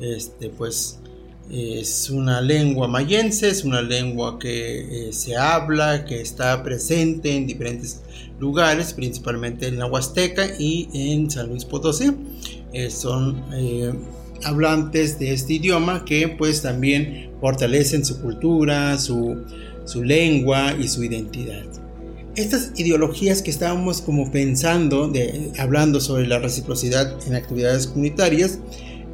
[0.00, 1.00] Este, pues
[1.50, 7.46] es una lengua mayense, es una lengua que eh, se habla, que está presente en
[7.46, 8.02] diferentes
[8.38, 12.12] lugares, principalmente en la Huasteca y en San Luis Potosí.
[12.72, 13.92] Eh, son eh,
[14.44, 19.38] hablantes de este idioma que pues también fortalecen su cultura, su,
[19.84, 21.64] su lengua y su identidad.
[22.36, 28.58] estas ideologías que estábamos como pensando, de, hablando sobre la reciprocidad en actividades comunitarias,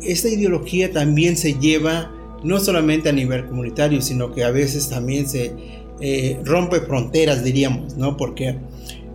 [0.03, 2.11] esta ideología también se lleva
[2.45, 5.55] no solamente a nivel comunitario, sino que a veces también se
[6.01, 8.16] eh, rompe fronteras, diríamos, ¿no?
[8.16, 8.57] Porque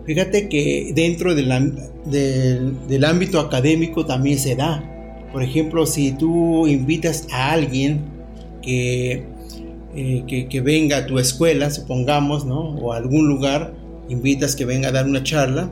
[0.04, 4.84] fíjate que dentro del, ámbito académico también se da.
[5.32, 8.00] Por ejemplo, si tú invitas a alguien
[8.62, 9.24] que,
[9.94, 12.60] eh, que, que, venga a tu escuela, supongamos, ¿no?
[12.60, 13.74] O a algún lugar,
[14.08, 15.70] invitas que venga a dar una charla,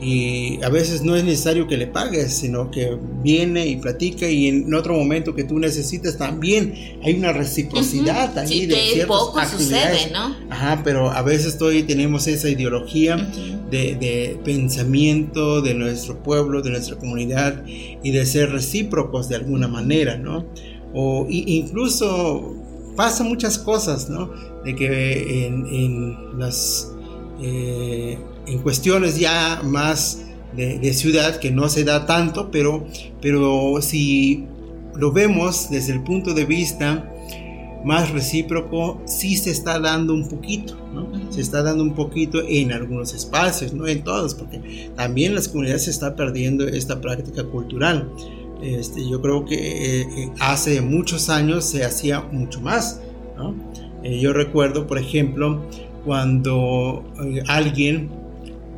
[0.00, 4.48] y a veces no es necesario que le pagues, sino que viene y platica y
[4.48, 9.06] en otro momento que tú necesitas también hay una reciprocidad ahí Sí, de que ciertas
[9.06, 10.02] poco actividades.
[10.02, 10.36] sucede, ¿no?
[10.50, 13.16] Ajá, pero a veces todavía tenemos esa ideología
[13.70, 19.68] de, de pensamiento de nuestro pueblo, de nuestra comunidad y de ser recíprocos de alguna
[19.68, 20.44] manera, ¿no?
[20.92, 22.54] O incluso
[22.96, 24.30] pasa muchas cosas, ¿no?
[24.64, 26.92] De que en, en las
[27.42, 30.22] eh, en cuestiones ya más
[30.56, 32.86] de, de ciudad que no se da tanto, pero,
[33.20, 34.46] pero si
[34.96, 37.10] lo vemos desde el punto de vista
[37.84, 41.08] más recíproco, sí se está dando un poquito, ¿no?
[41.30, 45.84] Se está dando un poquito en algunos espacios, no en todos, porque también las comunidades
[45.84, 48.10] se está perdiendo esta práctica cultural.
[48.62, 53.00] Este, yo creo que eh, eh, hace muchos años se hacía mucho más,
[53.36, 53.54] ¿no?
[54.02, 55.62] Eh, yo recuerdo, por ejemplo,
[56.04, 58.10] cuando eh, alguien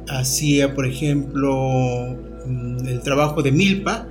[0.08, 4.08] hacía, por ejemplo, mm, el trabajo de milpa,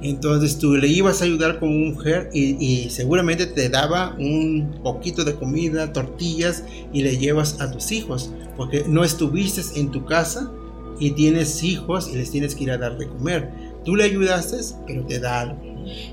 [0.00, 5.24] entonces tú le ibas a ayudar como mujer y, y seguramente te daba un poquito
[5.24, 10.52] de comida, tortillas y le llevas a tus hijos, porque no estuviste en tu casa
[11.00, 13.50] y tienes hijos y les tienes que ir a dar de comer.
[13.84, 15.67] Tú le ayudaste, pero te da algo.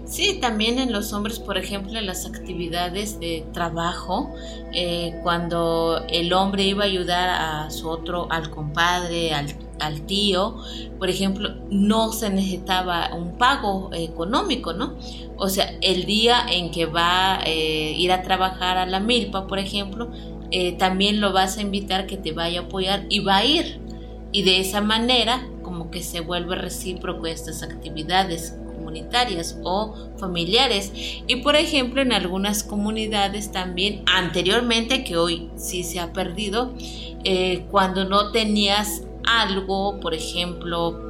[0.06, 4.34] Sí, también en los hombres, por ejemplo, en las actividades de trabajo,
[4.74, 10.58] eh, cuando el hombre iba a ayudar a su otro, al compadre, al, tío,
[11.00, 14.96] por ejemplo, no se necesitaba un pago económico, ¿no?
[15.38, 19.48] O sea, el día en que va a eh, ir a trabajar a la milpa,
[19.48, 20.12] por ejemplo,
[20.52, 23.80] eh, también lo vas a invitar que te vaya a apoyar y va a ir.
[24.32, 28.56] Y de esa manera, como que se vuelve recíproco estas actividades
[28.96, 30.92] comunitarias o familiares
[31.28, 36.74] y por ejemplo en algunas comunidades también anteriormente que hoy sí se ha perdido
[37.24, 41.02] eh, cuando no tenías algo por ejemplo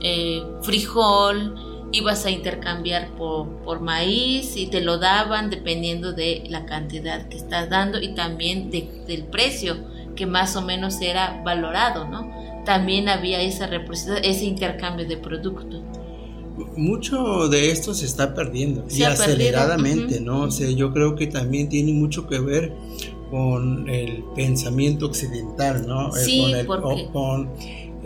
[0.00, 1.54] eh, frijol
[1.92, 7.36] ibas a intercambiar por, por maíz y te lo daban dependiendo de la cantidad que
[7.36, 9.76] estás dando y también de- del precio
[10.16, 12.32] que más o menos era valorado, ¿no?
[12.64, 13.66] También había esa
[14.22, 15.82] ese intercambio de productos.
[16.76, 20.20] Mucho de esto se está perdiendo Se y perdido, aceleradamente.
[20.20, 20.42] ¿no?
[20.42, 22.72] O sea, yo creo que también tiene mucho que ver
[23.30, 26.14] con el pensamiento occidental, ¿no?
[26.16, 27.50] Eh, Sí, con, el- porque- con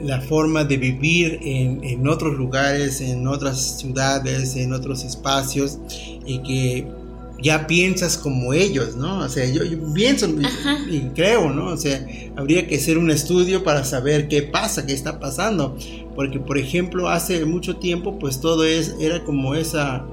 [0.03, 5.78] la forma de vivir en, en otros lugares, en otras ciudades, en otros espacios
[6.24, 6.86] y que
[7.42, 9.18] ya piensas como ellos, ¿no?
[9.20, 10.78] O sea, yo, yo pienso Ajá.
[10.90, 11.66] y creo, ¿no?
[11.66, 12.05] O sea,
[12.36, 15.76] habría que hacer un estudio para saber qué pasa, qué está pasando.
[16.19, 20.05] Porque, por ejemplo, hace mucho tiempo, pues todo es, era como esa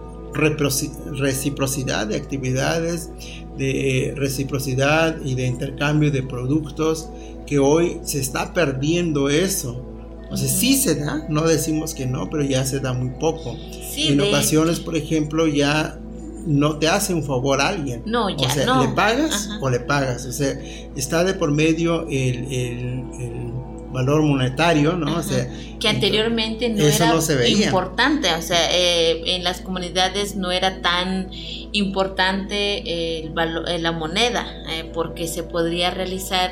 [1.13, 3.09] reciprocidad de actividades,
[3.57, 7.09] de reciprocidad y de intercambio de productos,
[7.47, 9.81] que hoy se está perdiendo eso.
[10.29, 13.55] O sea, sí se da, no decimos que no, pero ya se da muy poco.
[13.91, 15.99] Sí, en ocasiones, por ejemplo, ya
[16.45, 18.03] no te hace un favor a alguien.
[18.05, 18.83] No, ya o sea, no.
[18.85, 19.59] le pagas Ajá.
[19.61, 20.25] o le pagas.
[20.25, 20.51] O sea,
[20.95, 23.54] está de por medio el, el- el
[23.91, 25.17] valor monetario, ¿no?
[25.17, 25.47] O sea,
[25.79, 27.65] que anteriormente no Eso era no se veía.
[27.67, 31.29] importante, o sea, eh, en las comunidades no era tan
[31.71, 36.51] importante eh, el valo- eh, la moneda, eh, porque se podría realizar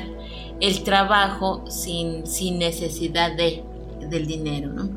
[0.60, 3.62] el trabajo sin, sin necesidad de,
[4.08, 4.88] del dinero, ¿no?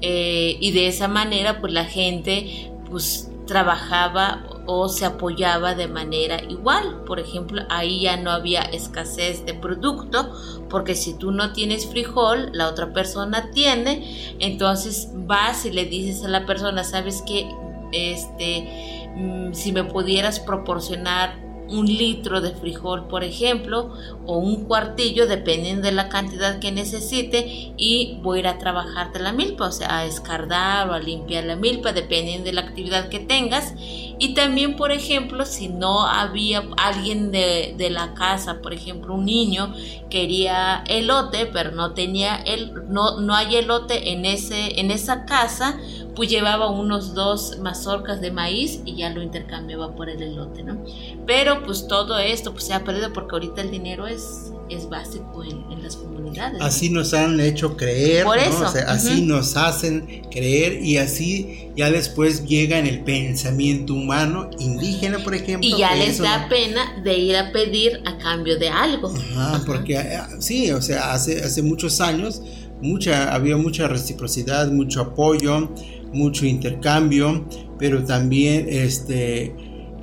[0.00, 7.02] Y de esa manera, pues la gente, pues trabajaba o se apoyaba de manera igual.
[7.06, 10.30] Por ejemplo, ahí ya no había escasez de producto,
[10.68, 16.22] porque si tú no tienes frijol, la otra persona tiene, entonces vas y le dices
[16.22, 17.50] a la persona, sabes que
[17.92, 23.92] este, mm, si me pudieras proporcionar un litro de frijol, por ejemplo,
[24.26, 29.12] o un cuartillo, dependiendo de la cantidad que necesite, y voy a ir a trabajar
[29.12, 32.62] de la milpa, o sea, a escardar o a limpiar la milpa, dependiendo de la
[32.62, 33.74] actividad que tengas.
[34.20, 39.26] Y también, por ejemplo, si no había alguien de, de la casa, por ejemplo, un
[39.26, 39.74] niño
[40.10, 45.78] quería elote, pero no tenía el, no, no hay elote en ese, en esa casa,
[46.18, 50.84] pues llevaba unos dos mazorcas de maíz y ya lo intercambiaba por el elote, ¿no?
[51.28, 55.42] Pero pues todo esto pues se ha perdido porque ahorita el dinero es es básico
[55.44, 56.58] en, en las comunidades.
[56.58, 56.64] ¿no?
[56.66, 58.42] Así nos han hecho creer, Por ¿no?
[58.42, 63.94] eso, O sea, así nos hacen creer y así ya después llega en el pensamiento
[63.94, 65.66] humano indígena, por ejemplo.
[65.66, 69.10] Y ya les da no- pena de ir a pedir a cambio de algo.
[69.16, 72.42] Ajá, porque eh, sí, o sea, hace, hace muchos años
[72.82, 75.70] mucha, había mucha reciprocidad, mucho apoyo,
[76.12, 77.44] mucho intercambio,
[77.78, 79.54] pero también este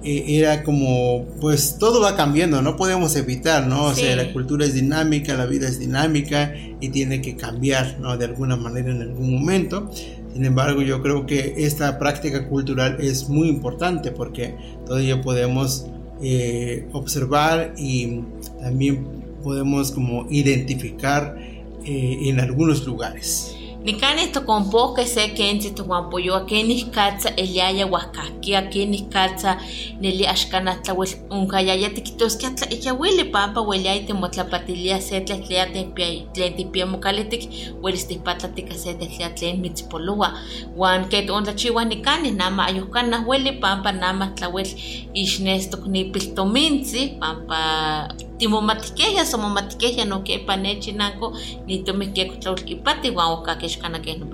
[0.04, 3.86] eh, era como, pues todo va cambiando, no podemos evitar, ¿no?
[3.86, 8.16] O sea, la cultura es dinámica, la vida es dinámica y tiene que cambiar, ¿no?
[8.16, 9.90] De alguna manera en algún momento.
[10.32, 15.88] Sin embargo, yo creo que esta práctica cultural es muy importante porque todavía podemos
[16.22, 18.20] eh, observar y
[18.62, 19.08] también
[19.42, 21.36] podemos como identificar
[21.84, 23.55] eh, en algunos lugares.
[23.86, 29.02] Nikani to kompo que se kenchi to wampoyo que ni katsa eliaya wakaki que ni
[29.02, 29.60] katsa
[30.02, 34.14] neli ashkana tlawel unka ya ya tikitos que atla ya huele pampa huele ay te
[34.14, 37.48] motla patilia se tla tla te pia tlen ti pia mokaletik
[37.82, 40.34] huele sti patla tika se tla tlen mitzpolua
[40.76, 44.68] wan que to onda chiwa nikani nama ayukana huele pampa nama tlawel
[45.14, 51.34] ishnesto ni piltominzi pampa timomatikeya somomatikeya no que panechi nanko
[51.68, 54.28] ni tome que tlawel ipati wan oka que shkana que no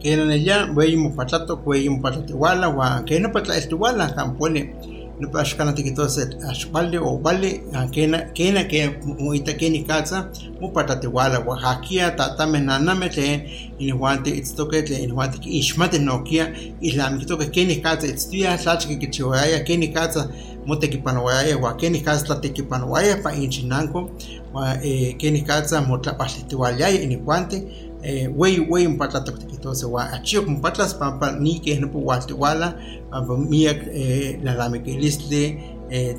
[0.00, 4.14] Que eran allá, güey, mo patlato, güey, mo patlatiwala, wa, no patla estiwala,
[5.20, 11.38] no pa ashkana tikitos ashwale o vale, kena, kena que muita keni katsa, mo patlatiwala,
[11.40, 17.18] wa hakia, tatame naname te, in huante itztoke te, in huante ki ishmate nokia, islam
[17.18, 20.28] kitoke keni katsa, itztia, tlachke que chiwaya, keni katsa,
[20.66, 24.10] motekipanwaya, wa keni katsa tlatekipanwaya pa inchinanko,
[24.52, 27.62] wa eh, keni katsa motlapalitiwalaya, in huante,
[28.06, 32.74] eh, wey wey mpatla toktikitose wa achiok mpatlas pampa ni ke no puwalte wala
[33.10, 36.16] pampa miak eh, la lamekilistli eh,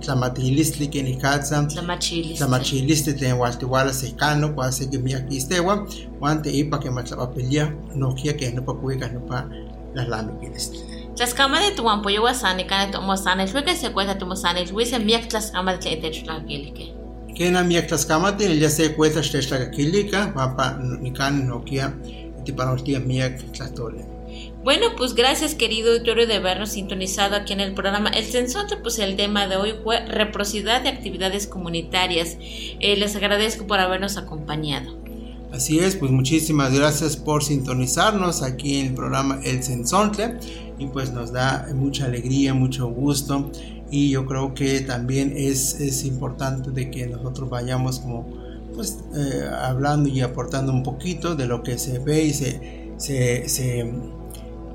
[0.00, 5.88] tlamatilistli ke ni katsa tlamachilis tlamachilistli tlen walte wala sekano kwa seki miak istewa
[6.20, 9.48] wante ipa ke matlapapelia nokia ke no pakuika no pa
[9.94, 10.80] la lamekilistli
[11.14, 15.28] Tlaskama de tu wampoyo wasani kana tu mosani luego se cuenta tu mosani luise miak
[15.28, 16.99] tlaskama de tlaitech tlakilike
[17.34, 17.88] kena miak
[18.58, 19.20] ya se cuesta
[22.44, 23.40] tipanoltia miak
[24.64, 28.98] Bueno, pues gracias querido auditorio de habernos sintonizado aquí en el programa El Sensonte, pues
[28.98, 32.36] el tema de hoy fue reciprocidad de actividades comunitarias.
[32.40, 34.98] Eh, les agradezco por habernos acompañado.
[35.52, 40.36] Así es, pues muchísimas gracias por sintonizarnos aquí en el programa El Sensontle
[40.78, 43.50] y pues nos da mucha alegría, mucho gusto
[43.90, 48.28] y yo creo que también es, es importante de que nosotros vayamos como
[48.74, 53.48] pues eh, hablando y aportando un poquito de lo que se ve y se, se,
[53.48, 53.92] se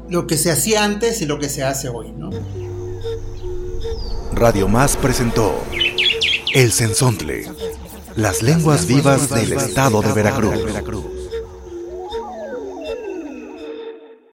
[0.09, 2.29] lo que se hacía antes y lo que se hace hoy, ¿no?
[4.33, 5.55] Radio Más presentó
[6.53, 7.45] El Sensontle,
[8.15, 11.14] las lenguas vivas del estado de Veracruz.